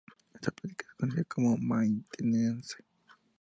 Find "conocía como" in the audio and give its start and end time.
0.97-1.57